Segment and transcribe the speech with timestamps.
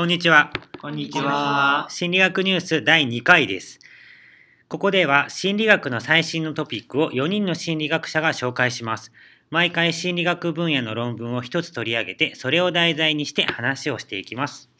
[0.00, 0.50] こんにちは。
[0.80, 1.86] こんにちは。
[1.90, 3.78] 心理学ニュース第2回です。
[4.66, 9.12] ここでは心理学の最新のトピックを4人の心理学者が紹介します。
[9.50, 14.70] 毎回心理学分野の論文を一つ取り上げて、それを題材にして話をしていきます。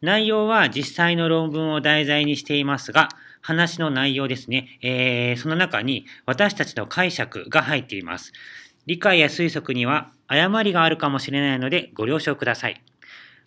[0.00, 3.10] 内容は実際の論文を題材にしていますが、
[3.40, 8.32] 話の内容ですね、えーその中に私たちの解釈が入っています。
[8.86, 12.82] 理解や推測には誤りがあるかもしれないのでご了承ください。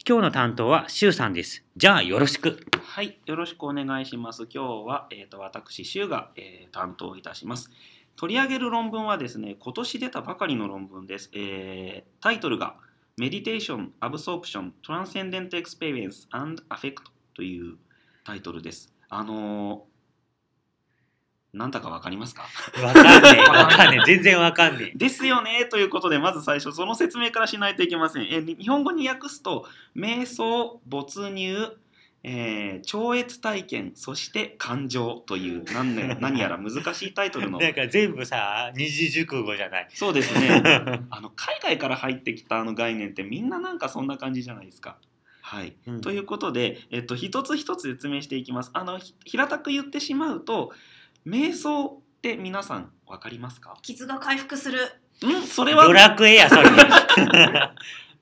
[0.09, 1.65] 今日の担当はしゅうさんです。
[1.75, 2.61] じゃあよろしく。
[2.81, 4.43] はい、よろしくお願いします。
[4.43, 7.69] 今日は、えー、と私、しゅうが、えー担当いたします。
[8.15, 11.29] 取り上げる論文はですね、今年出たばかりの論文です。
[11.33, 12.77] えータイトルが
[13.17, 17.75] Meditation, Absorption, Transcendent Experience, and Affect という
[18.23, 18.95] タイトルです。
[19.09, 19.86] あの
[21.53, 22.43] なんだかわかりますか？
[22.83, 28.23] わかんねえ、 わかんねえ、全然わかんねですよねということでまず最初その説明からしないといけません。
[28.23, 29.65] えー日本語に訳すと
[29.95, 31.77] 瞑想没入、
[32.23, 37.65] えー超越体験そして感情という何,、ね、 何やら難しいタイトルのえ。
[37.65, 39.87] なんか全部さ、二字熟語じゃない。
[39.93, 40.61] そうですね
[41.09, 44.97] あの海外から入ってきたあの概念ってみんななんかそんな感じじゃないですか。
[45.41, 48.71] はい、うんということで、えっと、一つ一つ説明していきます。
[48.73, 50.73] あのひ平たく言ってしまうと
[51.27, 53.77] 瞑想って皆さん分かりますか？
[53.81, 54.79] 傷が回復する。
[55.25, 56.63] んそれはドラクエや、それ。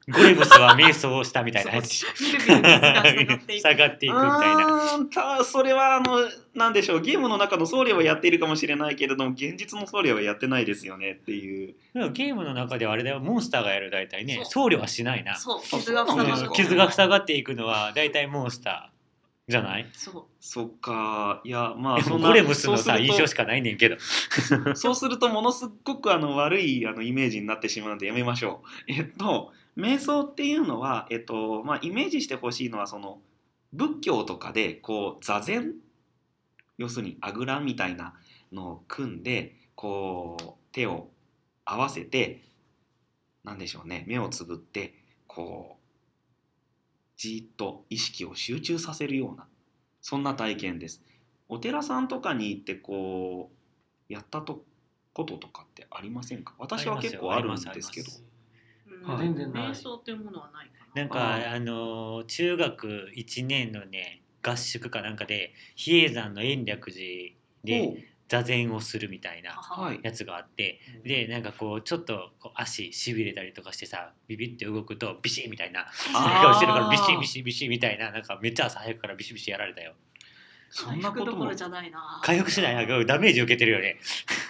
[0.07, 4.15] ゴレムスは瞑想をしたみたいな下がっていく。
[4.15, 4.65] みたいな。
[4.65, 6.19] うーんたそれはあの
[6.53, 11.73] なんでしょうゲームの中の僧侶はやっているかもしれないけれども現実の僧侶はやってないですよねっていう
[12.11, 15.35] ゲームの中ではあれだよ、モンスターがやる大体ね、そ僧侶はしないな。
[15.37, 15.61] そう。
[16.53, 18.94] 傷が塞がっていくのは大体モンスター
[19.47, 19.87] じゃない？
[19.93, 20.25] そう。
[20.39, 23.97] そっかいやまあでそんなレムスのさそうすると印象しかないねんけど。
[24.75, 28.67] そうするとものすっごくあの悪いあのイメージになってしまうのでやめましょう。
[28.91, 33.21] えっと瞑想っていうのは、えっとまあ、イメージしてほしいのはその
[33.73, 35.73] 仏教とかでこう座禅
[36.77, 38.13] 要するにあぐらみたいな
[38.53, 41.09] のを組んでこう手を
[41.65, 42.41] 合わせて
[43.43, 44.93] なんでしょうね目をつぶって
[45.27, 45.84] こう
[47.17, 49.47] じーっと意識を集中させるような
[50.01, 51.01] そんな体験です。
[51.47, 53.51] お寺さんとかに行ってこ
[54.09, 54.63] うやったと
[55.13, 56.53] こととかってありませんか？
[56.57, 58.09] 私は結構あるんですけど。
[59.17, 59.69] 全然ない。
[59.69, 61.01] 瞑想っていうものはないかな。
[61.01, 69.99] なんかああのー中学1年のね合宿かなんかで比叡山の延暦寺で座禅をするみたいなははい。
[70.01, 79.93] やつがあってでなんかこうちょっとこう足しびれたりとかしてさビビって動くとビシッみたいな顔してるからビシビシビシみたいななんかめっちゃ朝早くからビシビシやられたよ。
[80.69, 81.25] そ回んなことも。
[81.25, 81.91] 復どころじゃない。
[81.91, 82.19] な。
[82.23, 82.87] 回復しない。
[82.87, 83.97] なダメージ受けてるよね。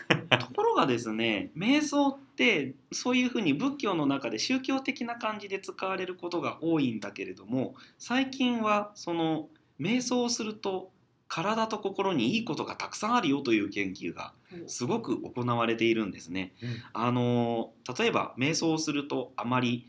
[0.40, 9.50] ところがですね瞑想ってそういうふうに仏教の中で宗教的な感じで使われることが多いんだけれども最近はその
[9.80, 10.92] 瞑想をすると
[11.36, 14.32] 体と心にいいことがたくさんあるよという研究が
[14.68, 16.54] すごく行われているんですね。
[16.94, 19.86] あの例えば瞑想をするとあまり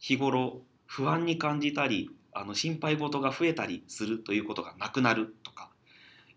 [0.00, 5.70] 日頃不安に感じたりあの心配事が増えたりするということがなくなるとか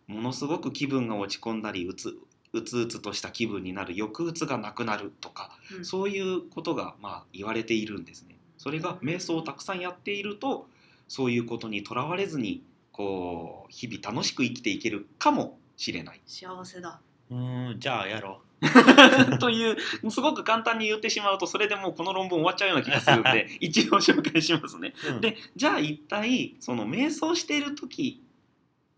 [0.06, 2.16] ものすごく気分が落ち込んだりうつ
[2.54, 8.38] うつうつとした気分になる抑うつがなくなるとかうんそういうことがまあ言われているんですね。
[8.60, 10.68] それが瞑想をたくさんやっていると
[11.08, 12.62] そういうことにとらわれずに
[12.92, 16.22] こう日々楽しく生きていけるかもしれない。
[16.26, 17.00] 幸せだ。
[17.30, 18.42] うーんじゃあやろ
[19.40, 24.94] というすごく簡単に言ってしまうとそれでもうこの論文終わっちゃうような気がするので 一応紹介しますね。
[25.10, 28.22] う、うんでじゃあ一体その瞑想している時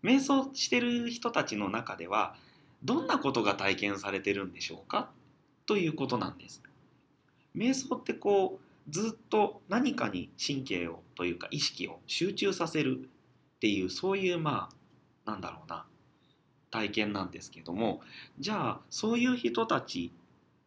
[0.02, 2.36] 瞑想してる人たちの中では
[2.82, 5.10] どんなことが体験されてるんでしょうか？
[5.64, 6.62] ということなんです。
[7.56, 13.08] 瞑想ってこうずっと何かに神経をというか意識を集中させる
[13.64, 14.68] っていうそういうま
[15.24, 15.86] あなんだろうな
[16.70, 18.02] 体験なんですけども
[18.38, 20.12] じゃあそういう人たち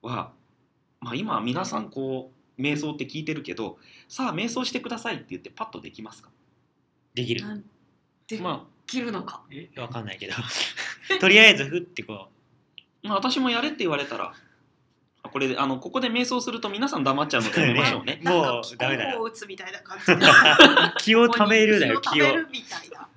[0.01, 0.31] は、
[0.99, 6.31] まあ、今皆さんこう瞑想って聞いてるけどさあ瞑想してくださいって言ってパッとできますか？
[7.13, 7.63] できる。
[8.27, 9.43] でまきるのか？
[9.51, 10.33] えわかんないけど。
[11.21, 14.33] とりあえずふってこあ、まあ私もやれって言われたらあ
[15.29, 18.19] これであのここで瞑想すると皆さん黙っちゃうのでやめましょうね。
[18.25, 20.05] もうダメだよ気候を打つみたいな感じ
[21.03, 23.07] 気をためるだよ気を気をためるみたいな。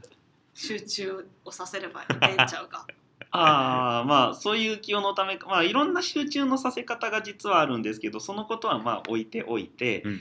[0.55, 2.87] 集中をさせればいいんちゃうか。
[3.33, 10.21] ああまあそういう気をのためまあいろんな集中のさせ方が実はあるんですけどそのことはまあ置いておいて、うん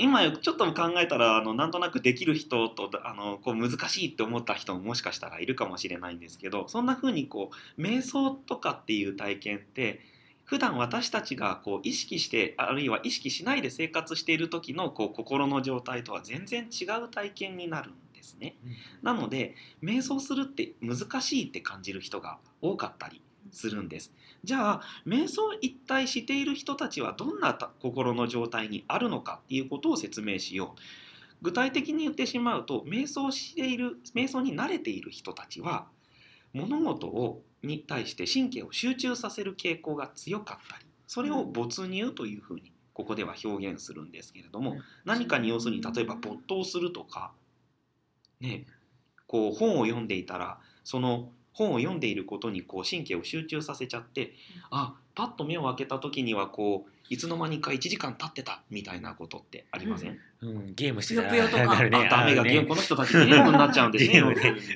[0.00, 10.00] 今ちょっと考えたらあのなんとなくできる人とあのこう難しいって思った人ももしかしたらいるかもしれないんですけどそんな風にこう瞑想とかっていう体験って
[10.48, 18.56] 普段私たちがこう意識してあるいは意識しないで生活している時のこう心の状態とは全然違う体験になるんですね。
[19.02, 23.20] なので瞑想するって難しいって感じる人が多かったり
[23.52, 24.14] するんです。
[24.42, 30.80] じゃあ瞑想一体している人たちはどんなた心の状態にあるのかっていうことを説明しよう。
[31.42, 35.88] 具体的に言ってしまうと瞑想している瞑想に慣れている人たちは
[36.54, 44.78] 物事をに対して神経を集中させる傾向が強かったりそれを没入というふうにここでは表現するんですけれども、うん。
[45.04, 47.32] 何かに要するに例えば没頭するとか
[48.40, 48.66] ね
[49.26, 54.32] こう本を読んでいたらその本を読んでいることにこう神経を集中させちゃって
[54.70, 61.96] あパッと目を開けた時にはこういつの間にか1時間経ってたみたいなことってありません、うん、ゲームしてたらとか ね。
[61.96, 64.28] あダメがゲームこの人たちゲームになっちゃうんですね ね。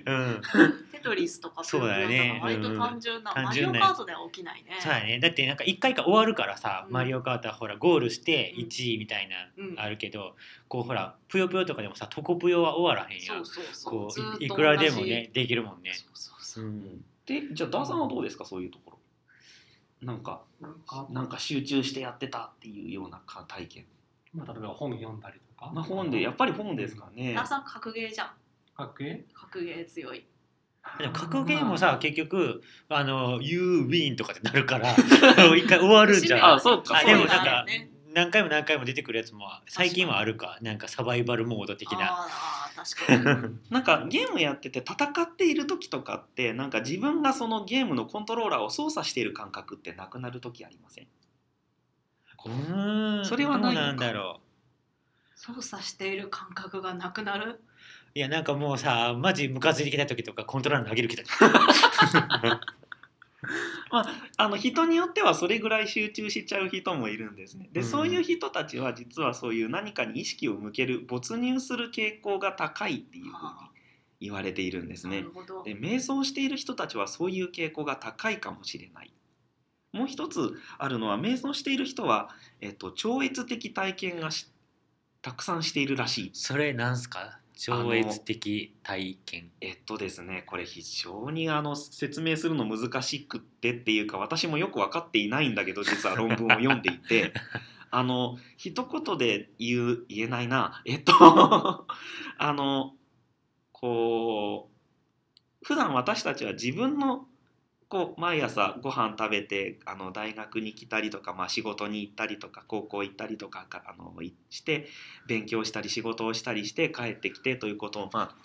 [0.06, 0.40] うん。
[0.40, 2.40] テ トリスとかそうだよね。
[2.42, 4.78] 割と単純な、うんマリオカートでは起きないね。
[4.80, 5.20] そうやね。
[5.20, 6.92] だってなんか1回か終わるからさ、うん。
[6.92, 8.64] マリオカートはほらゴールしてうん。
[8.66, 10.36] 1位みたいなうんあるけど、
[10.68, 14.06] こうほらぷよぷよとかでもさトコぷよは終わらへんやそうんそうそう。
[14.06, 15.92] こずーっとういいくらでもねできるもんね。
[15.94, 16.68] そうそうそうう。
[16.68, 17.04] ん。
[17.26, 18.98] でじゃあダーさんはどうですかそういうところ？
[20.06, 20.42] なんか
[21.10, 23.84] なんか、集中してやってたっていうようなか体験。
[24.34, 25.70] まあ、例えば本読んだりとか？
[25.72, 27.34] まあ本でやっぱり本ですかね。
[27.34, 28.30] ダーさん格ゲーじゃん。
[28.76, 30.24] 学園格ゲー強い。
[30.98, 34.92] でも格ゲーもさ結局あの You win とかってなるから
[35.56, 36.44] 一回終わるんじゃん。
[36.54, 37.88] あそうかあでもなんかね。
[38.14, 41.98] 何回も何回も出てくるやつも最近はあるかなんかサバイバルモード的な。
[42.10, 43.58] あー確かに。
[43.70, 51.06] なんかゲームやってて戦っている時とかってなんか自分がそのゲームのコントローラーを操作している感覚ってなくなる時ありません？
[52.44, 53.86] うーんそれはないのか。
[53.86, 54.40] どうなんだろ
[55.34, 57.62] 操作している感覚がなくなる？
[58.14, 61.22] ういやなんかもうさマジムカついてきた時とかコントローラー投げる気だ
[64.38, 67.68] あの人によってはそれぐらい集中しちゃう人もいるんですね。
[67.72, 73.32] で、うんそういう人たちは実はそういう何かに意識を向ける没入する傾向が高いっていうふうに
[74.20, 75.18] 言われているんですね。
[75.18, 75.62] なるほど。
[75.62, 79.12] で瞑想している人たちはそういう傾向が高いかもしれない。
[79.92, 82.30] もう一つあるのは瞑想している人は、
[82.62, 84.50] えっと、超越的体験がし
[85.20, 86.30] たくさんしているらしい。
[86.32, 87.41] それなんすか？
[87.54, 89.50] 超越的体験。
[89.60, 97.32] えっとですねこれ非常にあの説明するの難しくってっていうか私もよく分かっていないんだけど実は論文を読んでいて。
[97.94, 100.82] あの一言で言う言えないな。
[100.86, 101.12] えっと
[102.38, 102.94] あの
[103.70, 107.28] こう普段私たちは自分の
[107.92, 114.86] こう毎朝ご飯食べてあの大学に来たりとか、まあ、仕事に行ったりとか高校行ったりとかかあのいして
[115.28, 118.36] 勉強したり仕事をしたりして帰ってきてということを、まあ、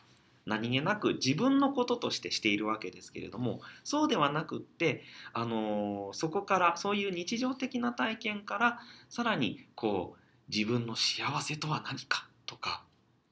[0.45, 12.83] 何気なく自分のこととしてしているわけですけれどもそうではなくって、あのそこからそういう日常的な体験からさらにこう自分の幸せとは何かとか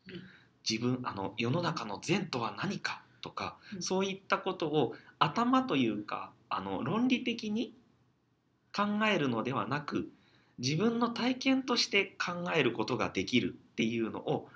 [0.07, 0.21] うん。
[0.69, 3.81] 自分あの世の中の善とは何かとか、うん。
[3.81, 7.73] そういったことを頭というかあの論理的に
[8.75, 10.09] 考えるのではなく
[10.59, 14.47] 自分の体験として考えることができるっていうのを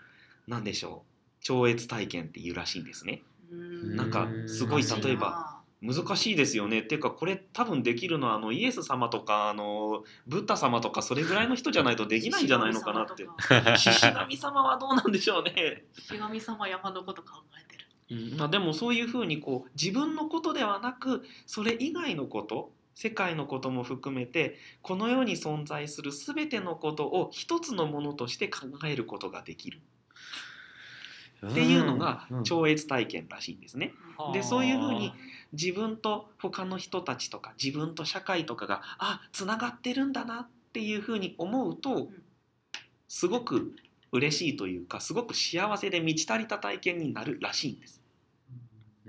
[0.48, 1.10] 何でしょう
[1.42, 3.22] 超越体験っていうらしいんですね。
[3.52, 13.26] うーなんかすごい例えば難しいですよねっていうかこれ多分できるのはあのイエス様とかあのブッダ様とかそれぐらいの人じゃないとできないんじゃないのかなって
[13.78, 15.86] 獅子神様はどうなんでしょうね。
[15.94, 17.69] 獅子神様山のこと考え。
[18.10, 18.38] うん。
[18.38, 29.80] まあ、でもそういうふうにこう自分のことではなくそれ以外のこと世界のことも含めてこの世に存在する全てのことを一つのものとして考えることができる。
[31.48, 32.44] っていうのがうん。
[32.44, 33.94] 超越体験らしいんですね。
[33.94, 35.14] うんでそういうふうに
[35.54, 42.10] 自分と他の人たちとか自分と社会とかがあつながってるんだなっていうふうに思うとん。
[43.08, 43.76] すごく
[44.12, 47.99] 嬉しいというかすごく幸せで満ち足りた体験になるらしいんです。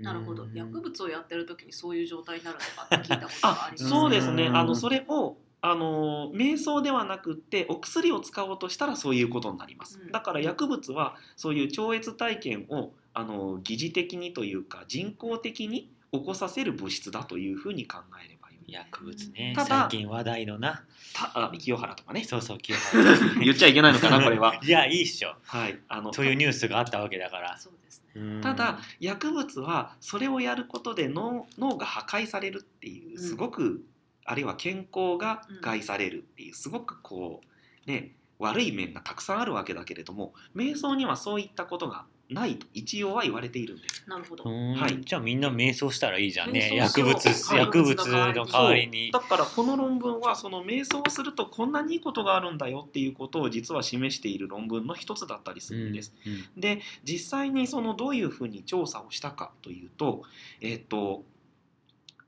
[0.01, 0.43] なるほど。
[0.43, 0.53] うん。
[0.53, 3.89] 薬物をやってる時にそういう状態になるのかって聞いたことがあります。
[3.89, 4.47] そうですね。
[4.47, 4.57] うん。
[4.57, 9.99] あのそれをあの瞑想ではなくってお薬を使おうとしたらそういうことになります。
[10.01, 10.11] うん。
[10.11, 20.83] だから薬物はそういう超越体験をあの疑似的にというか人工的に起こさせる物質だというふうに考えれば薬物ねただ最近話題のな。
[21.13, 22.23] たあ清原とかね。
[22.23, 23.17] そうそう清原。
[23.43, 24.55] 言っちゃいけないのかなこれは。
[24.63, 25.35] いやいいっしょ。
[25.43, 27.57] はいあのそういうニュースがあったわけだから。
[27.57, 28.21] そうですね。
[28.21, 28.41] うん。
[28.41, 33.85] ただ薬物はそれをやることで脳脳が破壊されるっていうすごく、
[34.25, 37.41] あるいは健康が害されるっていうすごくこ
[37.85, 44.05] うね悪い面がたくさんあるわけだけれども瞑想にはそういったことがないと一応は言われているんです。
[44.07, 44.49] なるほど。
[44.49, 44.73] うん。
[44.73, 46.71] はいじゃあみんな瞑想したらいいじゃんね。
[46.73, 47.59] 薬物はい。
[47.59, 49.11] 薬物の代わりに。
[49.11, 56.13] だからこの論文はその瞑想をするとこんなにいいことがあるんだよっていうことを実は示している論文の一つだったりするんです。
[56.25, 56.61] うんうん。
[56.61, 60.23] で実際にそのどういうふうに調査をしたかというと
[60.61, 61.23] えっ、と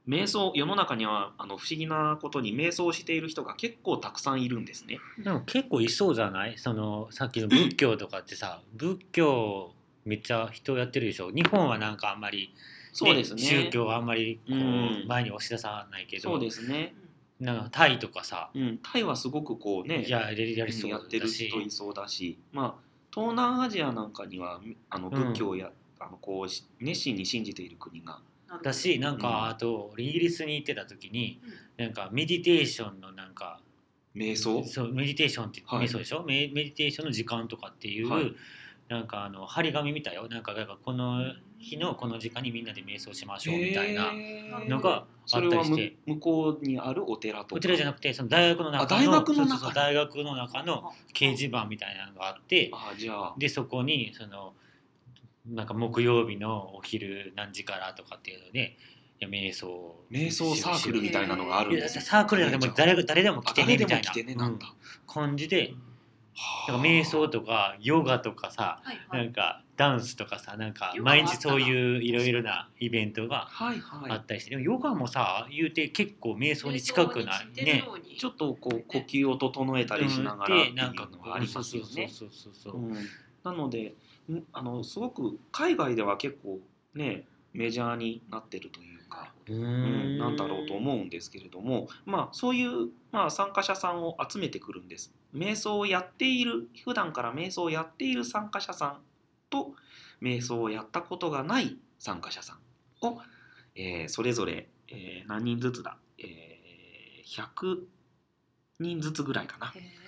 [0.08, 5.00] 瞑想世の中にはあの不思議なことに瞑想をしている人が結構たくさんいるんですね。
[5.18, 6.58] でも結構いそうじゃない？
[6.58, 9.74] そのさっきの仏教とかってさ 仏教
[10.06, 11.32] めっちゃ人やってるでしょ？
[11.32, 12.54] 日本はなんかあんまり、
[12.92, 13.42] そうですね。
[13.42, 15.06] 宗教があんまりこううん。
[15.08, 16.94] 前に押し出さないけどそうですね。
[17.40, 22.84] なんかタイとかさ、うん、タイはすごくこうねやりやりそうやってる人いそうだし、まあ、
[23.14, 25.70] 東南アジアなんかにはあの仏教をや、
[26.00, 28.20] あのこうし熱心に信じている国が
[28.62, 29.20] だしなんうん。
[29.20, 31.42] かあと俺イギリスに行ってた時に
[31.78, 33.60] なんかメディテーションのなんか
[34.16, 34.64] 瞑想？
[34.66, 35.86] そうメディテーションって、はい。
[35.86, 36.24] 瞑想でしょ？
[36.24, 38.36] メメディテーションの時間とかっていう、はい。
[38.90, 40.28] なんかあの張り紙見たよ。
[40.30, 41.22] なんかなんかこの
[41.58, 44.12] 日のこの時間にみんなで瞑想しましょうみたいな
[44.68, 45.96] のがあったりして。
[46.06, 47.56] む向こうにあるお寺とか？
[47.56, 50.24] お寺じゃなくてその大学の中のあ大学の中？
[50.24, 53.34] の中の掲示板みたいなのがあってあじゃあ。
[53.38, 54.54] でそこにその
[55.48, 58.78] なんか木曜日のお昼何時からとかっていうので
[59.20, 64.12] いや瞑想瞑想サークルみたいなのがあるんですサークルじゃなくてもう誰が誰でも来てねみたいな。
[64.12, 65.14] 来てねなんだ、うん。
[65.14, 65.74] 感じで
[66.36, 71.32] はあなんか瞑想とかヨガとかさはいはないんかダンスとかさなんかヨガはあったな。
[71.32, 74.12] 毎日そういういろいろなイベントがはいはい。
[74.12, 77.84] あったりしてでもヨガもさ言うて結構瞑想に近くないね。
[78.18, 82.08] ちょっとこう呼吸を整えたりしながらっていうなんかのがありますよね。
[82.12, 82.92] そうそうそうそうう。
[82.92, 82.94] ん。
[83.44, 83.94] なのでん
[84.54, 86.60] あのすごく海外では結構
[86.94, 90.16] ねメジャーになってるというか、ううん。
[90.16, 95.14] ん、なんだろうと思うんですけれども、まあ、そういう、まあ、参加者さんを集めてくるんです。
[95.36, 99.02] 瞑想をやっている普段から瞑想をやっている参加者さん
[99.50, 99.74] と
[100.22, 102.54] 瞑想をやったことがない参加者さ
[103.02, 103.22] んを、
[103.76, 106.24] えーそれぞれ、えー何人ずつだ、えー
[107.26, 107.84] 100
[108.80, 109.74] 人ずつぐらいかな。
[109.76, 110.03] うん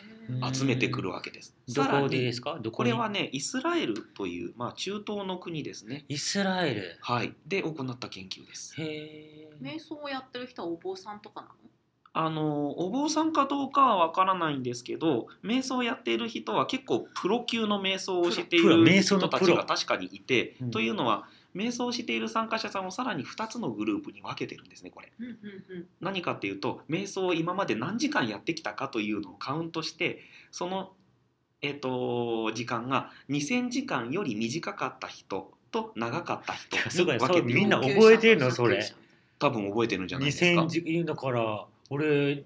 [0.53, 1.55] 集めてくるわけです。
[1.67, 2.59] どこでですか？
[2.61, 6.05] どこれはねイスラエルという、まあ、中東の国ですね。
[6.09, 6.97] イスラエル。
[7.01, 8.79] はい、で行った研究です。
[8.81, 11.53] へえ瞑想をやってる人はお坊さんとかなの？
[12.17, 20.71] あのお坊さんかどうかはわからないんですけど瞑想をやっている人は結構プロ級の瞑想をしている瞑想の人たちが確かにいて、うん。
[20.71, 25.11] というのは瞑想をしている参加者さんをさらに2つのグループに分けてるんですねこれ。
[25.19, 25.85] うんうんうん。
[26.01, 30.19] 何かっていうと瞑想を今まで何時間やってきたかというのをカウントして
[30.51, 30.91] その、
[31.61, 36.53] えっと時間が2,000時間より短かった人と長かった
[36.89, 38.83] 人に分けてみんな覚えてんのそれ。
[39.39, 40.61] 多分覚えてるんじゃないですか。
[40.63, 40.67] 2000。
[40.67, 42.43] 時だから俺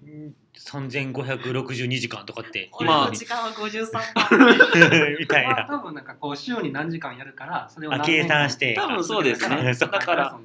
[0.58, 5.66] 3562時間とかって俺まあの時間は53番 みたいな。
[5.68, 8.74] 多分なんかこう週に何時間やるからそれを計算して。
[8.74, 9.72] 多分そうですね。
[9.74, 10.38] だから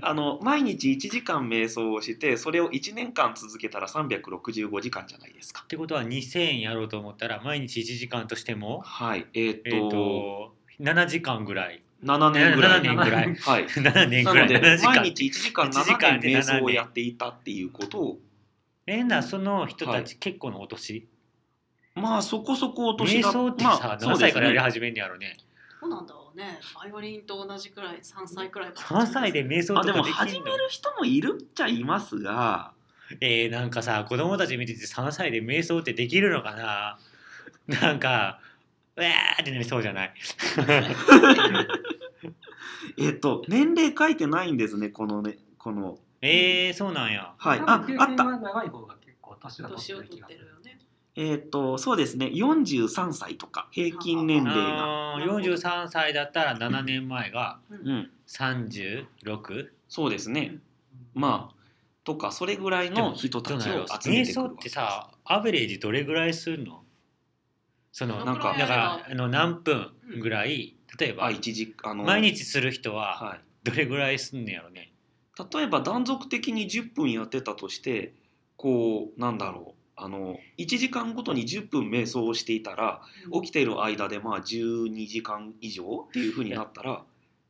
[0.00, 5.62] あの毎日1時間瞑想をしてそれを1年間続けたら365時間じゃないですか。
[5.64, 5.66] っ。
[5.66, 11.82] てことは2000やろうと思ったら毎日1時間としてもはい、えーっと,、えっ、と7時間ぐらい。
[12.02, 12.80] 7年ぐらい。
[12.80, 13.34] 7年ぐらい。
[13.36, 13.66] はい。
[13.68, 14.48] 7年なぐらい。
[14.48, 15.68] 7毎日1時間。
[15.68, 18.18] 1時7間瞑想7年をやっていたっていうことを
[18.86, 21.08] えなその人たはち結構のお年、
[21.94, 25.36] まあそこそこお年瞑が想ってさ、まあ何歳からやり始めんねやろね。
[25.80, 26.58] どうなんだろうね。
[26.80, 28.94] バイオリンと同じくらい3歳くらいか。
[28.94, 30.50] ら3歳で瞑想あでもとかできんの？
[30.50, 32.72] 始める人もいるっちゃいますが。
[33.20, 37.78] えー、なんかさ子供たち見てて3歳で瞑想ってできるのかな？
[37.80, 38.40] なんか
[38.96, 40.14] うわーってなりそうじゃない？
[42.98, 47.34] えっと年齢書いてないんですねこのねこのえー、そうなんや。
[47.36, 47.58] はい。
[47.58, 48.24] 多ああった。
[48.38, 50.78] 長い方が結構年が取年を取っってるよね。
[51.14, 52.26] えっとそうですね。
[52.26, 55.14] 43歳とか平均年齢が。
[55.14, 57.88] あー43歳だったら7年前がうん。
[57.88, 59.06] うん36
[59.88, 60.56] そうですね。
[61.14, 61.54] まあ
[62.04, 64.74] とかそれぐらいの人たちを集めててくるわけです。
[64.74, 66.82] さアベレージどれぐらいするの？
[67.92, 70.76] そのなんかだからあの何分ぐらい？
[70.98, 73.40] 例えばあ一時あの毎日する人ははい。
[73.64, 74.91] どれぐらいすんねやろね
[75.38, 78.14] 例えば断続的に10分やってたとして
[78.56, 87.02] こうなんだろうあの1時間ごとに10分瞑想をしていたら起きている間でまあ12時間以上っていうふうになったら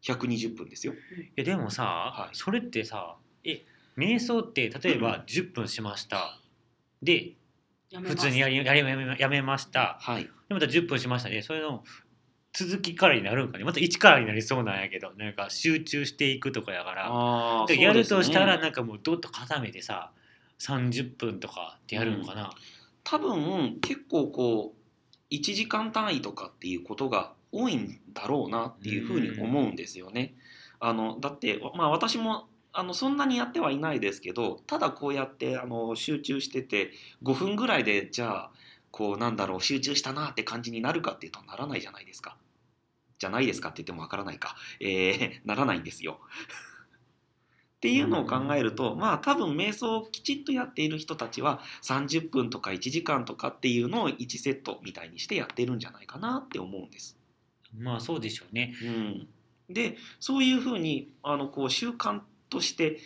[0.02, 0.94] 120分ですよ。
[0.94, 0.96] い
[1.36, 2.36] やでもさ、はい。
[2.36, 3.64] それってさえ
[3.96, 6.38] 瞑想って例えば10分しました。
[7.02, 7.34] で
[7.90, 9.98] やめます普通にやりやりやめやめました。
[10.00, 11.42] はい、でまた10分しましたね。
[11.42, 11.84] それの
[12.52, 13.64] 続きからになるんかね。
[13.64, 15.12] また1からになりそうなんやけど。
[15.16, 17.08] なんか集中していくとかやから。
[17.10, 20.12] あでやるとしたらね、なんかもうどっと固めてさ
[20.58, 22.52] 30分とかってやるのかな、
[23.04, 30.34] 多分結構こう1時間単位とかっていうことが多いんだろうなっていうふうに思うんですよね。
[30.78, 36.90] あのだって、まあ、私もあのそんなにやってはいないですけどただこうやってあの集中してて
[37.22, 38.50] 5分ぐらいでじゃあ
[38.92, 42.36] こうなんだろう集中したなって感じになるかっていうとならないじゃないですか。
[43.18, 46.20] じゃないですかって言ってもわからないか、えーならないんですよ。
[47.76, 57.16] っていうのを考えると、まあ多分瞑想をきちっとやっている人たちは30分とか1時間とかっていうのを1セットみたいにしてやってるんじゃないかなって思うんです。
[57.76, 58.74] まあそうでしょうね。
[58.84, 59.28] うん、
[59.68, 62.20] でそういうふうにあのこう習慣
[62.50, 63.00] として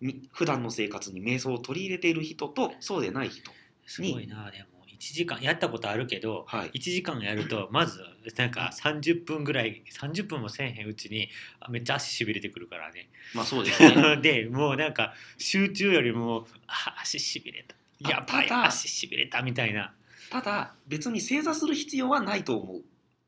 [0.00, 3.50] に普段の生活に瞑想を取り入れている人とそうでない人、
[3.86, 4.71] すごいなでも1
[5.14, 8.00] 時間やったことあるけどはい、1時間やると まず
[8.36, 11.28] なんか30分ぐらい30分もせえへんうちに
[11.60, 13.08] あめっちゃ足しびれてくるからね。
[13.34, 14.16] まあそうですね。
[14.22, 17.74] でもうなんか集中よりもあ足しびれた。
[18.04, 19.92] あやばいただ足しびれたみたいな。
[20.30, 22.82] ただ別に正座する必要はないと思う。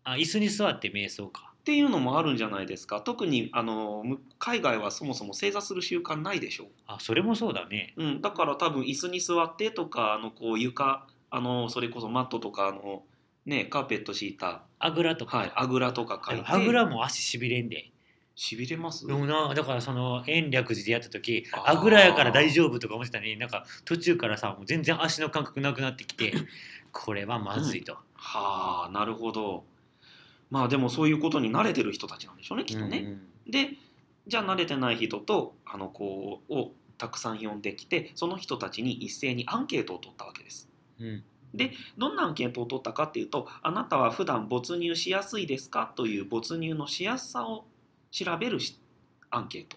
[0.04, 1.54] あ椅子に座って瞑想か。
[1.60, 3.00] っていうのもあるんじゃないですか。
[3.00, 6.66] 特にあのむ海外はそもそも正座する習慣ないでしょ。
[6.86, 7.94] あそれもそうだね。
[7.96, 13.02] う、うん、だから多分椅子に座ってとかあのこう床あのそれこそマットとかあの、
[13.44, 16.44] ね、カーペット敷いた、あぐらとか、はい、あぐらとか書いて。
[16.46, 17.90] あぐらも足しびれんで
[18.36, 26.32] しびれます、でもなだからその延暦寺でやった時あぐらやから大丈夫とか思ってたのになんか途中からさもう全然足の感覚なくなってきて
[26.92, 29.64] これはまずいと、はあなるほど。
[30.50, 33.70] まあでもそういうことに慣れてる人たちなんでしょうねきっとね、うんで
[34.26, 40.68] じゃあ慣れてない人とあのこうをたくさん呼んできてその人たちに一斉にアンケートを取ったわけです
[41.00, 41.24] うん。
[41.54, 45.92] でどんなアンケートを取ったかっていうとあなたは普段没入しやすいですか？
[45.94, 47.64] という没入のしやすさを
[48.10, 48.80] 調べるし
[49.30, 49.76] アンケート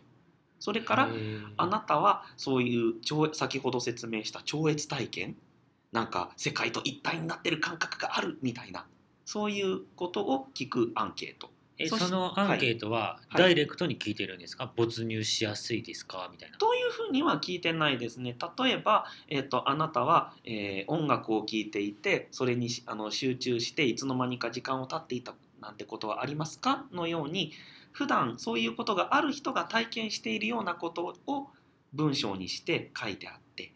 [0.59, 1.09] それから
[1.55, 5.35] あなたはそういう超先ほど説明した超越体験？
[5.91, 8.87] なんか世界と一体になってる感覚があるみたいな
[9.23, 13.41] そういうことを聞くアンケートえそのアンケートははい。
[13.43, 16.27] ダイレクトに聞いてるんですか、没入しやすいですか？
[16.31, 16.57] みたいな。
[16.57, 18.35] というふうには聞いてないですね。
[18.59, 26.85] 例えば、えっとあなたは、えー音楽を聴いていてそれにしあの集中していつの間にか時間を経っていたなんてことはありますか？
[26.91, 27.51] のように
[27.91, 31.47] 普段そういうことがある人が体験しているようなことを
[31.93, 33.71] 文章にして書いてあって。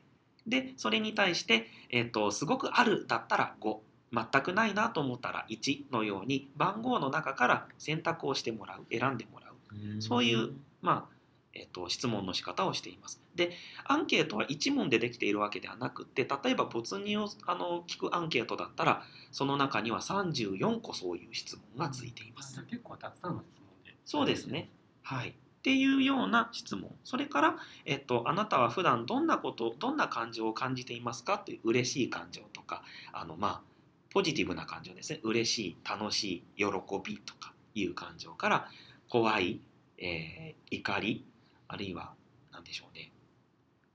[0.47, 3.77] でそれに対して、えっとすごくあるだったら5
[4.13, 11.15] 全くないなと思ったら1のように番号の中から選択をしてもらう選んでもらうそういうまあ
[11.53, 13.21] えっと質問の仕方をしています。
[13.35, 13.51] で
[13.85, 23.95] アンケートは1問でできているわけではなくて例えば没入をあの聞くアンケートだったらその中には34個そういう質問がついています結構たくさんの質問で。
[24.05, 24.69] そうですね。
[25.03, 31.37] はい、っていうような質問それから、えっと、あなたは普段どんなことどんな感情を感じていますか？
[31.37, 33.70] という嬉しい感情とかあのまあ
[34.13, 35.19] ポジティブな感情ですね。
[35.23, 36.65] 嬉しい楽しい喜
[37.03, 38.67] びとかいう感情から
[39.09, 39.61] 怖い、
[39.97, 41.25] えー怒り
[41.67, 42.13] あるいは
[42.51, 43.11] 何でしょうね、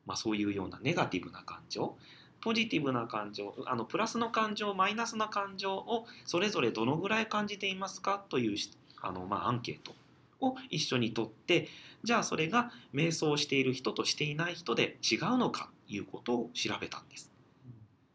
[0.06, 1.96] まあ、そういうようなネガティブな感情
[2.40, 8.22] ポジティブな感情あのプラスの感情マイナスな感情をそれぞれどのぐらい感じていますか？
[8.28, 8.56] という
[9.00, 9.94] あの、まあ、アンケート
[10.40, 11.68] を一緒に取って
[12.04, 15.70] じゃあそれが瞑想している人としていない人で違うのか？
[15.88, 17.32] ということを調べたんです。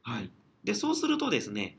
[0.04, 0.30] はい、
[0.64, 1.78] でそうするとですね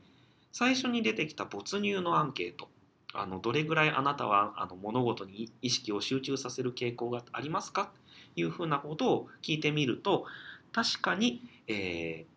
[0.53, 2.69] 最初に出てきた没入のアンケート
[3.13, 7.91] あのどれぐらいあなたはあの物事に意識を集中させる傾向がありますか？
[8.35, 10.25] というふうなことを聞いてみると
[10.71, 12.33] 確かに、えー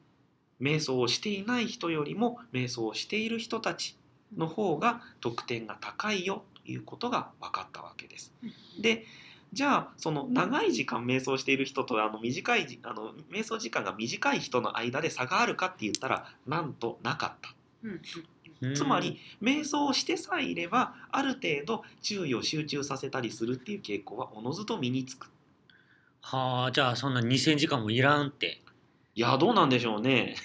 [0.58, 3.94] 瞑想をしていない人よりも瞑想をしている人たち
[4.38, 8.32] の方が得点が高いよということが分かったわけです。
[8.80, 9.04] で
[9.52, 17.54] じゃあその長い時間瞑想している人とあの短いじあの瞑想時間が短い人の間で差があるかって言ったらなんとなかった。
[18.74, 25.30] つまり瞑想をしてさえいればある程度注意を集中させたりするっていう傾向はおのずと身につく。
[26.22, 28.60] はあじゃあそんな2,000時間もいらんって
[29.14, 30.36] いやどうなんでしょうね。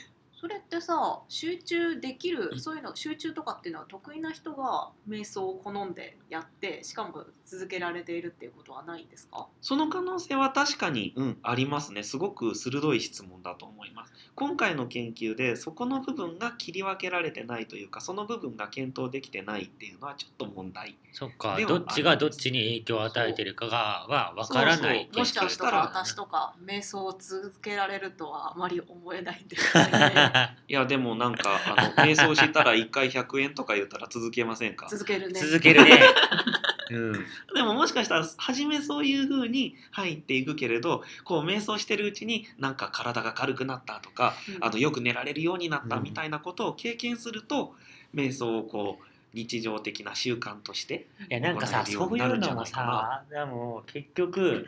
[0.42, 9.48] それってさ集中できるそういうの集中とかっていうのは得意な人が瞑想を好んでやってしかも続けられているっていうことはないんですか？
[9.62, 12.02] その可能性は確かに、うん、ありますね。
[12.02, 14.14] すごく鋭い質問だと思います。
[14.34, 20.98] 今回の研究でそこの部分が切り分けられてないというかその部分が検討できてないっていうのはちょっと問題。
[21.14, 29.90] そっかどっちがどっちに影響を与えてるかがは分からないそうそうもしかしたら私とか瞑想を続けられるとはあまり思えないんですよね
[30.68, 34.88] いやでもなんかあの瞑想したら1回100円とか言ったら続けませんか？
[34.90, 35.40] 続けるね。
[35.40, 36.00] 続けるね。
[36.92, 37.14] うん。
[37.56, 44.64] でももしかしたら初めそういう風に入っていくけれどこう瞑想してるうちになんか体が軽くなったとかうん。
[44.64, 46.04] あのよく寝られるようになったうん。
[46.04, 47.76] みたいなことを経験すると
[48.14, 54.68] 瞑想をこう日常的な習慣としていやなんかさそううになるんじゃいうのもさでも結局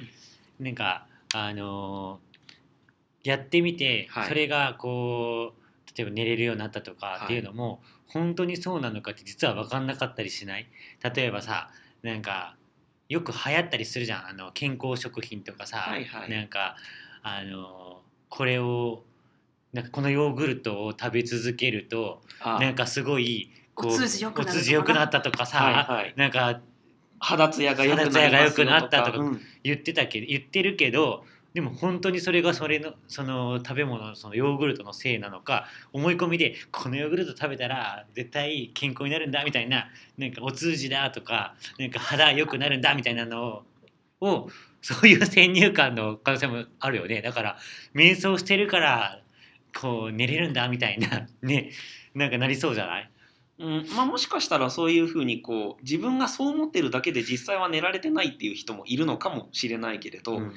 [0.59, 2.32] なんかあのー
[3.23, 4.27] やってみて、はい。
[4.27, 10.67] それがこう例えば寝れるようになったとかっていうのも、本当にそうなのかって実は分かんなかったりしない？
[11.15, 11.69] 例えばさ
[12.01, 12.55] なんか
[13.09, 14.27] よく流行ったりするじゃん。
[14.27, 16.29] あの健康食品とかさ、はいはい。
[16.29, 16.75] なんか
[17.21, 19.03] あのこれを
[19.71, 26.13] なんかこのヨーグルトを食べ続けるとあなんかすごいこうお通じ良くなったとかさ、はいはい。
[26.15, 26.61] なんか
[27.19, 27.95] 肌ツヤが良
[28.51, 29.41] くなったとかうん。
[29.63, 31.23] 言ってたけど言ってるけど
[31.53, 43.63] でも本当にそれがそれのその食べ物そのヨーグルトのせいなのか思い込みでこのヨーグルト食べたら絶対健康になるんだみたいななんかお通じだとかなんか肌良くなるんだみたいなのを
[44.21, 44.49] を
[44.81, 47.21] そういう先入観の可能性もあるよね。
[47.21, 47.57] だから
[47.93, 49.21] 瞑想してるから
[49.79, 51.71] こう寝れるんだみたいな ね
[52.15, 53.09] なんかなりそうじゃない？
[53.59, 60.53] うんまあ、もしかしたらそういうふうにこう自分がそう思ってるだけで実際は寝られてないっていう人もいるのかもしれないけれど、うん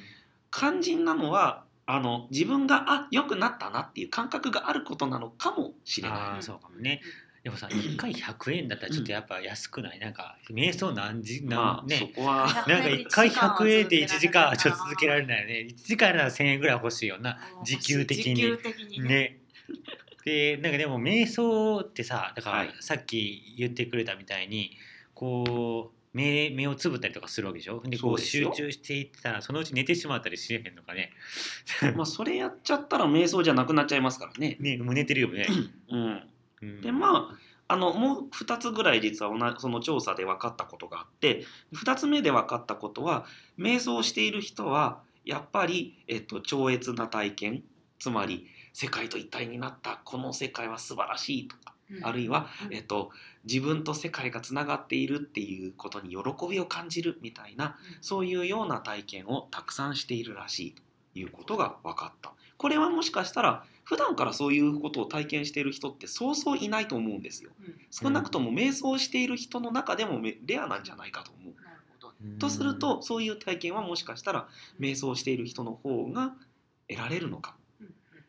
[0.56, 6.42] 肝心なのはあの自分があ良くなったなっていう感覚があることなのかもしれない。
[6.42, 7.00] そうかもね。
[7.44, 10.00] でもさ1回100円だったらちょっとやっぱ安くない？
[10.00, 12.46] なんか瞑想何時何、まあ、そねこは。
[12.66, 17.38] なんか1回100円で1時間はちょっと続けられないよね1時間なら1000円ぐらい欲しいよな。
[17.62, 18.42] 時給的に
[19.00, 19.08] ね。
[19.08, 19.40] ね。
[20.24, 22.74] でなんかでも瞑想ってさだからはい。
[22.80, 24.76] さっき言ってくれたみたいに
[25.14, 27.80] こう目目をつぶったりとかするわけでしょ？
[27.84, 31.12] でこう集中していったらそのうち寝てしまったりしれへんのかね。
[31.94, 34.56] まあそれやっちゃったら瞑想じゃなくなっちゃいますからね。
[34.58, 35.46] ねもう寝てるよね、
[35.90, 36.22] うん、
[36.62, 36.80] うん。
[36.80, 43.26] でまああのもう2つぐらい実は同じその調査で分かったことがあって2つ目で分かったことは
[43.58, 47.62] 瞑想している人はやっぱり、えっと、超越な体験
[47.98, 53.10] つまり世界と一体になったこの世界は素晴らしいとかあるいは、えっと、
[53.44, 56.16] 自分と世界がつながっているっていうことに喜
[56.48, 60.82] びを感じるみたいなそういうような体験をたくさんしているらしいと
[61.18, 62.32] いうことが分かった。
[62.56, 67.50] これはもしかしたら普段からそういうことを体験している人ってそうそういないと思うんですよ。
[67.90, 71.54] 少なくとも瞑想している人の中でもめレアなんじゃないかと思う。
[71.62, 72.14] なるほど。
[72.20, 74.48] うんとするとそういう体験はもしかしたら
[74.80, 76.34] 瞑想している人の方が
[76.88, 77.52] 得られるのか。
[77.52, 77.56] も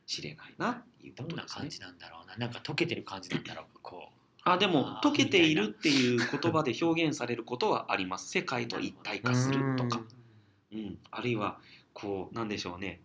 [0.08, 1.62] しれないなっていうこどんなとですね。
[1.62, 1.70] 感。
[1.70, 2.36] じなんだろうな。
[2.38, 3.66] なんか溶けてる感じなんだろう。
[3.84, 4.10] こ
[4.44, 8.30] あでも溶けているっていう言葉で表現されることはあります。
[8.30, 10.02] 世界と一体う化するとか。
[10.72, 10.80] う、ん。
[10.80, 11.60] うん、あるいは
[11.94, 13.02] こうなんでしょうね。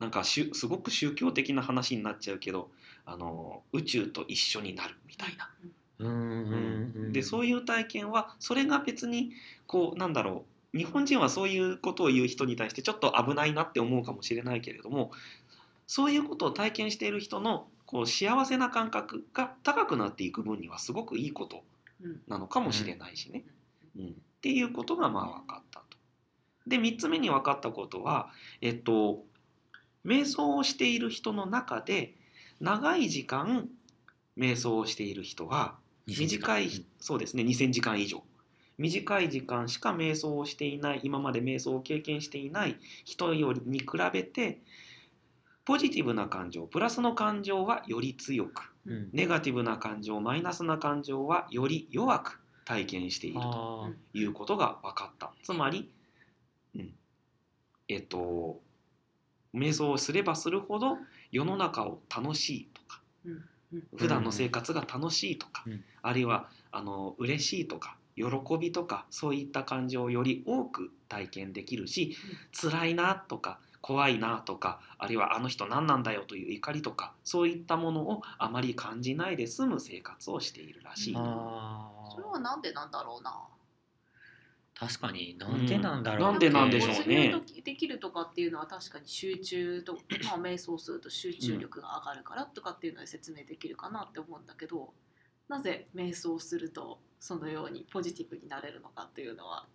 [0.00, 2.70] なんかしゅすごく宗教的な話になっちゃうけど
[3.06, 5.50] あの宇宙と一緒になるみたいな。
[5.98, 6.10] うん。
[6.10, 6.92] うん。
[6.94, 7.12] うん。
[7.12, 9.32] でそういう体験はそれが別に
[9.66, 10.50] こうなんだろう。
[10.76, 15.10] 日本人はそういうことを言う人に対してちょっと危ないなって思うかもしれないけれども
[15.86, 21.62] そういうことを体験している人のこう幸せな感覚が高くなっていく分にはすごくいいこと
[22.28, 23.44] なのかもしれないしね。
[23.96, 25.96] うん、っていうことがまあ分かったと。
[26.66, 29.24] で3つ目に分かったことはえっと
[30.04, 32.14] 瞑想をしている人の中で
[32.60, 33.68] 長い時間
[34.36, 38.22] 瞑想をしている人は短い、そうですね2000時間以上。
[38.78, 44.60] 短い時間しか瞑想をしていない今まで瞑想を経験していない人よりに比べて
[45.66, 49.08] ポジティブな感情プラスの感情はより強くうん。
[49.12, 55.32] ネガティブな感情マイナスな感情はより弱く体験しているということが分かった。
[55.42, 55.90] つまり、
[56.74, 56.94] うん、
[57.88, 58.60] えっと
[59.54, 60.98] 瞑想をすればするほど
[61.32, 63.00] 世の中を楽しいとか
[63.96, 65.84] 普段の生活が楽しいとか、うん。
[66.02, 68.24] あるいはあの嬉しいとか喜
[68.58, 72.16] びとかそういった感情をより多く体験できるし、
[72.52, 81.14] 辛いなとか怖いなとかあるいはあの人何なんだよという怒りとかそういったものをあまり感じないで済む生活をしているらしい。
[81.14, 81.20] そ
[82.18, 83.44] れはなんでなんだろうな。
[84.74, 86.32] 確かになんでなんだろう、うん。
[86.32, 87.32] なんでなんでしょうね。
[87.64, 89.94] できるとかっていうのは確かに集中と、
[90.26, 94.92] まあ、瞑想すると集中力が上がるからとかっていうので説明できるかなって思うんだけど
[95.48, 99.68] なぜ瞑想するとそのようにポジティブになれるのかっていうのは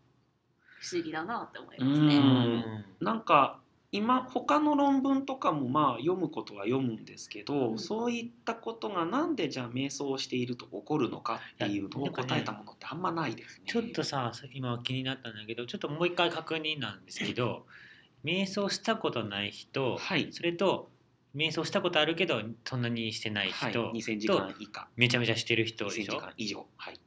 [0.82, 2.20] 不思議だなって思いますうね。
[2.20, 2.86] ん。
[3.00, 3.62] なんか
[3.94, 7.78] 今他の論文とかもまあ読むことは読むんですけど、うん。
[7.78, 13.64] そういったことがなんでじゃあ瞑想をしていると起こるのかっていうのを答えたものってあんまないですね。
[13.68, 17.66] ちょっとさ今気になったんだけどちょっともう一回確認なんですけど
[18.24, 20.30] 瞑想したことない人、はい。
[20.32, 20.90] それと
[21.36, 24.88] 瞑想したことあるけどそんなにしてないはい、人、2000時間以下。
[24.96, 26.20] めちゃめちゃしてる人2000時でしょ？
[26.22, 26.66] 間以上。
[26.78, 27.00] はい。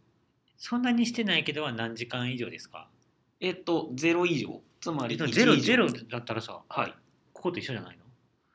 [0.58, 2.88] そんなにしてないけどは何時間以上ですか？
[3.40, 6.94] えっと0以上つまり1でもゼロゼロだったらさはい。
[7.32, 8.04] ここと一緒じゃないの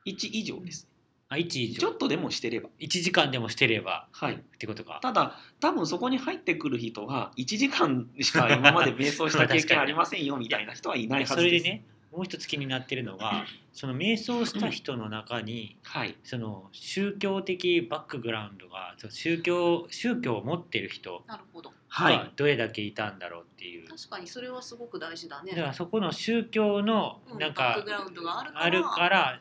[0.06, 0.88] ？1以上です。
[1.28, 1.80] あ1以上。
[1.80, 2.68] ちょっとでもしてれば。
[2.78, 4.34] 1時間でもしてればはい。
[4.34, 5.00] ってことか。
[5.02, 11.46] ただ多分そこに入ってくる人は1時間しか今まで瞑想した経験ありませんよみたいな人はいないはずです。
[11.46, 16.16] それでねもう一つ気になってるのがその瞑想した人の中にはい。
[16.22, 22.16] その宗教的バックグラウンドが宗教宗教を持ってる人なるほどはい。
[22.16, 25.52] がどれだけいたんだろうっていう、確かにそれはすごく大事だね。
[25.52, 29.40] だからそこの宗教のうんなんかバックグラウンドがあるから。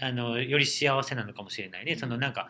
[0.00, 1.96] あのより幸せなのかもしれないね。
[1.96, 2.48] そのなんか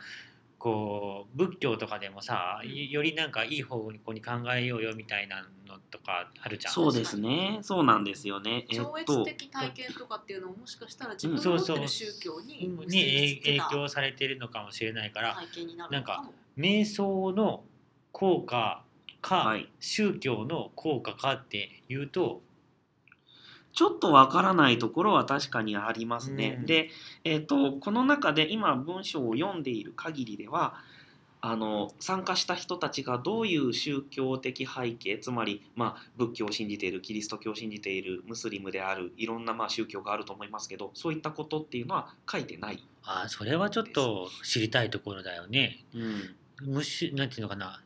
[0.59, 2.89] こう仏教とかでもさうん。
[2.91, 6.75] よりなんかいい方向に考えようよみたいなのとかあるじゃん。
[6.75, 7.61] そうですね。
[7.63, 8.67] そうなんですよね。
[8.69, 11.43] えっ超と越的体験とかっていうのももしかしたら自分うん。
[11.43, 11.77] の持ってそう。
[11.77, 16.35] そうる宗教に結びに影響されてるのかもしれないから、体験になるのかも。
[16.59, 17.65] 瞑想の
[18.13, 18.85] 効果
[19.21, 22.43] か、はい宗教の効果かっていうと
[23.73, 26.57] ちょっとわからないところは確かにありますね。
[26.61, 26.91] うんで、
[27.25, 30.75] えっとこの中で今文章を読んでいる限りでは
[31.41, 42.85] あの参加した人たちがどういう宗教的背景つまり、まあ、仏教を信じているキリスト教を信じているムスリムであるいろんなまあ宗教があると思いますけどそういったことっていうのは書いてない。
[43.05, 45.85] あーそれはちょっと知りたいところだよね。
[45.95, 45.99] う
[46.71, 47.83] ん、むしなんていうのかな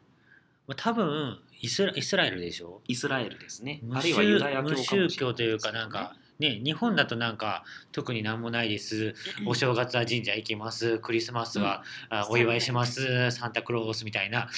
[0.66, 2.80] まあ多分イスライスラエルでしょ？
[2.88, 3.80] イスラエルですね。
[3.82, 9.14] 無あるいはユダヤ教か無宗教というかなんかね日本だとなんか特になんもないです。
[9.46, 10.98] お正月は神社行きます。
[10.98, 13.30] クリスマスは、あお祝いします。
[13.30, 14.48] サンタクロースみたいな。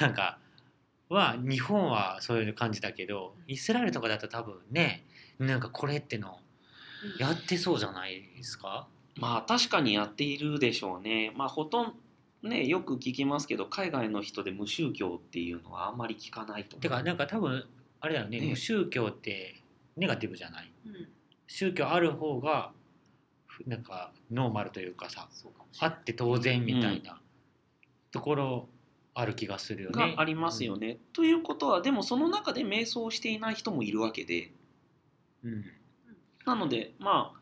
[0.00, 0.38] なんか
[1.08, 5.04] は日本はそういう感じだけどイスラエルとかだと多分ね
[5.38, 6.38] なんかこれっての
[7.18, 7.26] うん。
[7.26, 8.86] やってそうじゃないですか？
[9.16, 11.32] まあ確かにやっているでしょうね。
[11.36, 11.92] まあほとんど
[12.42, 16.76] ねよく聞きますけど海外の人で無宗教っていうのはあんまり聞かないと。
[16.76, 17.64] てかなんか多分
[18.00, 19.62] あれだよねね無宗教って
[19.96, 21.08] ネガティブじゃないうん
[21.46, 22.72] 宗教ある方が
[23.46, 25.28] ふなんかノーマルというかさ
[25.80, 27.20] あって当然みたいな
[28.12, 28.68] ところ
[29.14, 30.14] ある気がするよね。
[30.14, 30.98] がありますよね。
[31.12, 34.52] ということはでもその中で瞑想をしていない人もいるわけで
[35.44, 35.52] うん。
[35.52, 35.64] うん
[36.46, 37.34] なのでま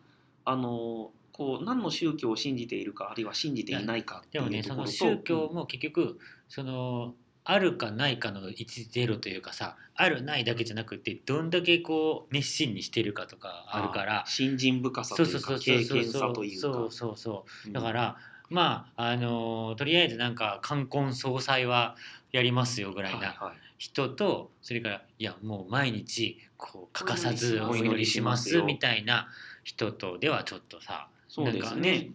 [0.44, 14.24] ああのこう何の宗教を信じているかあるいは信じていないかってでもねそのいうところと宗教も結局そのあるかないかの10というかさあるないだけじゃなくてどんだけこう熱心にしてるかとかあるから。
[14.26, 16.60] 信心深さというか経験さというか。
[16.60, 17.70] そうそうそうう。
[17.70, 17.72] ん。
[17.72, 18.16] だから
[18.50, 21.96] まああのとりあえずなんか冠婚葬祭は
[22.32, 23.56] やりますよぐらいなはいはい。
[23.78, 29.28] 人とそれからいやもう毎日こう欠かさずおお祈りしますみたいな
[29.64, 32.10] 人とではちょっとさそうですなんかね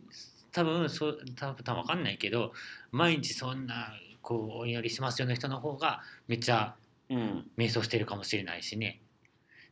[0.52, 2.54] 多分そう多分多分分かんないけど
[2.92, 6.76] 毎日そんなこうお祈りしますよの人の方がめっちゃ
[7.10, 7.52] うん。
[7.58, 9.02] 瞑想してるかもしれないしね。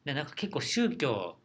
[0.06, 1.36] でなんか結構宗教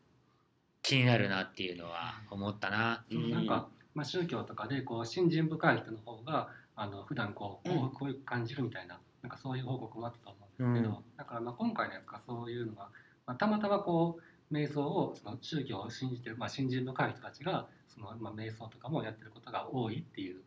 [0.82, 3.04] 気になるなっていうのは思ったな。
[3.10, 3.30] うん。
[3.30, 7.86] なんか、まあ、宗教とかでこう信心深い人の方があの普段こうこうん。
[7.86, 11.04] うこういう感じるみたいななんかそういう報告もあったと思うんですけど、うん。
[11.16, 12.88] だからまあ今回のやつがそういうのが、
[13.26, 20.40] まあ、たまたまこう瞑想をその宗教を信じてる、まあ、信心深い人たちがその、まあ、瞑想とかもやってることが多いっていう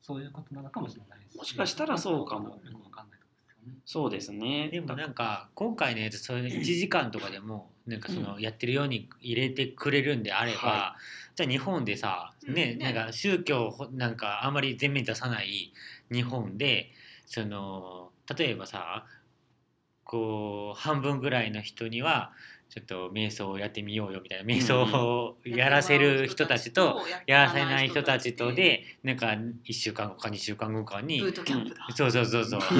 [0.00, 1.36] そういうことなのかもしれないし。
[1.38, 2.50] もしかしたらそうかも。
[2.50, 3.18] よくわかんない。
[3.84, 4.68] そうですね。
[4.70, 10.96] でもなんか今回のやつそれ1時間とかでもなんかそのやってるように入れてくれるんであれば、は
[11.36, 12.54] じゃあ日本でさ、ねうん。
[12.54, 15.72] ねなんか宗教をなんかあんまり前面に出さない
[16.10, 16.90] 日本で
[17.26, 19.06] その例えばさ
[20.04, 22.32] こう半分ぐらいの人には
[22.72, 32.60] ちょっと瞑想をやってみようよみたいな瞑想をやらせる人たちとやらせない人たちとでなんか1週間後か2週間後かにブートキャンプだ、そうそうそうそう。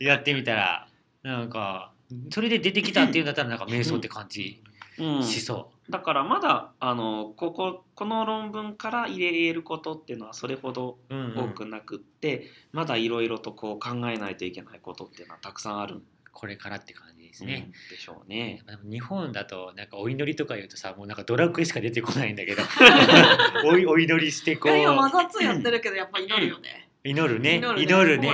[0.04, 0.86] やってみたら
[1.22, 1.94] なんか
[2.30, 4.62] それで出てきたっていうんだったらなんか瞑想って感じ
[4.98, 5.22] うん。
[5.22, 11.38] しそだからまだあのこここの論文から入れることっていうのはそれほどう、うんうん。
[11.38, 15.94] 多くなくって、まだいろいろとこう考えないといけないことっていうのはたくさんある。
[15.94, 16.02] ん
[16.34, 17.52] これからって感じですね。
[17.52, 18.62] ね、でしょうね。
[18.84, 22.62] 日本だとなんかお祈りとか言うとさもうなんかドラクエしか出てこないんだけど。
[23.66, 26.88] おいお祈りしてこいや今マうザツやってるけどやっぱ祈るよね。
[27.02, 27.56] 祈るね。
[27.56, 28.32] 祈祈るね。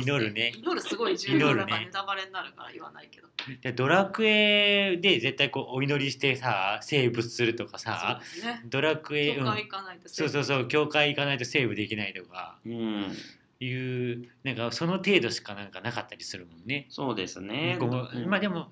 [0.00, 0.52] 祈るね。
[0.56, 1.84] 祈るすごい重要だから祈るね。
[1.86, 3.28] ネタバレになるから言わないけど。
[3.62, 8.62] でドラクエで絶対こうお祈りしてさセーブするとかそうさですね。
[8.66, 9.44] ドラクエ、うん。
[9.44, 12.58] 教会行かないとそうそうそう教会行かないとセーブできないとか。
[12.66, 13.16] うん、
[13.60, 16.86] いうなんかその程度しかなんかなかったりするもんね。
[16.90, 17.76] そうですね。
[17.80, 18.68] こううんまあでも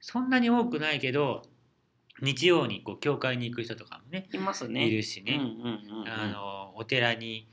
[0.00, 1.42] そんなに多くないけど
[2.20, 4.86] 日曜にこう教会に行く人とかもねいますね。
[4.86, 7.48] いるしね、うんうんうんうん、あのお寺に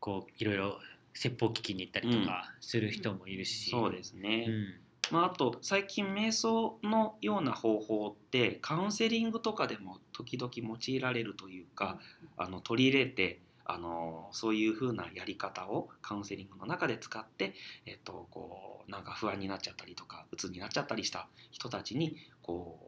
[0.00, 0.78] こういろいろ
[1.14, 4.46] 説法聞きに行ったりとかする人もいるし、そうですね。
[4.48, 11.98] うんまあ、あと最近瞑想のような方法ってカウンセリングとかでも時々用いられるというか
[12.36, 17.52] あの取り入れてあのそういう風なやり方をカウンセリングの中で使って、
[17.84, 22.78] えっと、こうなんか不安になっちゃったりとか鬱になっちゃったりした人たちにこ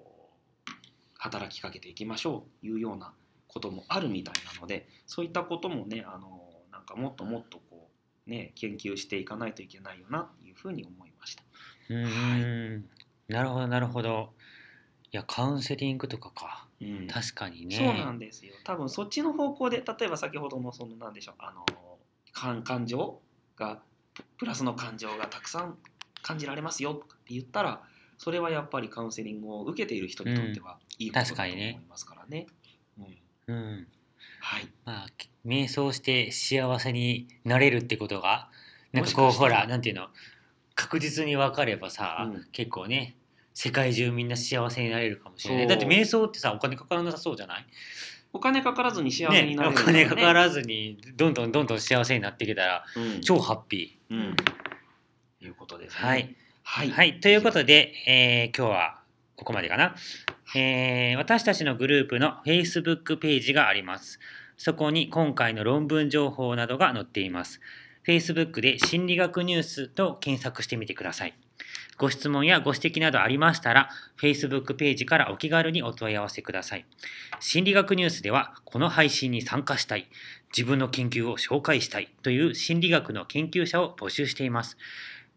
[0.66, 0.70] う
[1.18, 3.12] 働きかけていきましょうというような
[3.46, 7.90] こともあるみたいなのでそういったこともねあのなんかもっともっとこ
[8.26, 11.42] う、ね、研究していかないといけないよなっていうふうに思いました。
[11.90, 12.84] うーん
[13.28, 14.32] なるほどなるほど。
[15.12, 17.06] いやカウンセリングとかかうん。
[17.08, 17.76] 確かにね。
[17.76, 18.54] そうなんですよ。
[18.64, 21.64] 多分そっちの方向で例えば先ほどのその何でしょうあの
[22.32, 23.20] 感感情
[23.56, 23.82] が
[24.14, 25.78] ププラスの感情がたくさん
[26.22, 27.82] 感じられますよって言ったら
[28.18, 32.46] それはやっぱりカウンセリングを受けている人にとってはいいことだと思いますからね。
[33.48, 33.54] うん。
[33.54, 33.86] うん。
[34.40, 35.06] はい、まあ
[35.46, 38.50] 瞑想して幸せになれるってことが
[38.92, 40.08] なんかこうほらなんていうの
[40.74, 42.44] 確実に分かればさ、うん。
[42.52, 43.16] 結構ね
[43.62, 45.66] 世界中みんな幸せになれるかもしれない。
[45.66, 47.66] だって瞑想ってさお金かからなさそうじゃない？
[48.32, 53.20] お金かからずに幸せにねおなれるから金かからずにどんどんどんどん幸せになっていけたらうん。
[53.20, 54.34] 超ハッピうん。
[55.42, 56.08] いうことですー、ね。
[56.62, 59.00] はい、ははい、ということで、えー今日は
[59.36, 59.94] ここまでかな、
[60.54, 64.20] えー私たちのグループの Facebook ページがあります。
[64.56, 67.60] そこに今回の論文情報などが載っています。
[68.06, 71.34] Facebook で心理学ニュースと検索してみてください。
[72.00, 76.86] ご質問やご指摘などありましたら、Facebook ページからお気軽にお問い合わせください。
[77.40, 80.08] 心理学ニュースでは、この配信に参加したい、
[80.56, 84.78] 自分の研究を紹介したいという心理学の研究者を募集しています。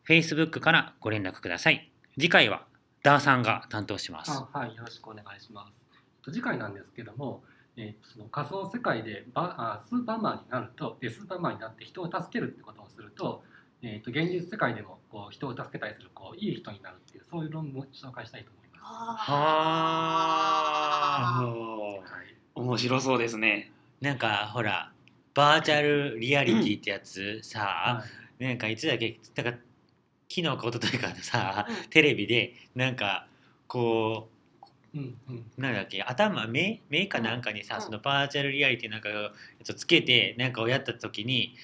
[0.08, 1.92] Facebook からご連絡ください。
[2.14, 2.64] 次回は
[3.04, 4.32] ダーさんが担当します。
[4.32, 5.70] はい、よろしくお願いしま
[6.24, 6.32] す。
[6.32, 7.44] 次回なんですけども、
[7.76, 13.44] えーその仮想世界でバあスーパーマンになるとでスーパーマンになって人を助けるってことをすると,、
[13.86, 18.84] えー、と現実世界でもこう人を助けたりするこういい人になるっていうそういう論文を紹介したいと思います。
[18.86, 19.36] は
[21.40, 21.42] あ。
[21.42, 23.72] はい、面白そうですね。
[24.00, 24.94] なんかほら、
[25.34, 28.04] バーチャルリアリティってやつさ、は
[28.40, 29.60] いなんかいつだっけ、なんか
[30.30, 33.28] 昨日か一昨日かさ、うんテレビでなんか
[33.68, 34.30] こ
[34.94, 41.56] うんうんう、なんだっけ、頭、目目かなんかにさ、うんそのバーチャルリアリティなんかをつけて、なんかをやった時に、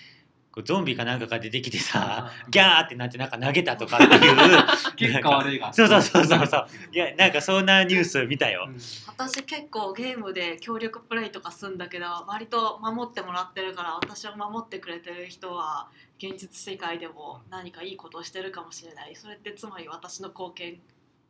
[0.63, 4.57] ゾンビかなんかが出てきてさ、ギャーってなってなんか投げたとかっていう。
[4.95, 5.71] 結果悪いが。
[5.73, 6.67] そうそうそうそうそう。
[6.91, 8.65] いや、なんかそんなニュース見たよ。
[8.67, 8.77] うん
[9.19, 20.77] 私結構ゲームで協力プレイとかするんだけど割と守ってもらってるから私を守ってくれてる人は現実世界でも何かいいことをしてるかもしれないそれってつまり私の貢献っ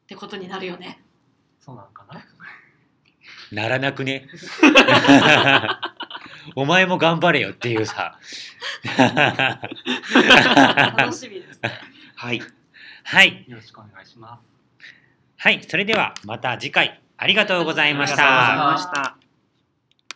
[0.05, 1.01] てことになるよね
[1.59, 2.05] そうなのか
[3.51, 3.63] な？
[3.63, 4.27] ならなくね？
[6.55, 8.19] お前も頑張れよっていうさ。
[10.97, 11.71] 楽しみですね
[12.15, 12.41] はい。
[13.03, 13.45] はい。
[13.47, 14.51] よろしくお願いします。
[15.37, 15.63] はい。
[15.67, 18.63] それではまた次回ありがとうございましありがとうございた。
[18.65, 18.83] まし
[19.15, 19.18] た。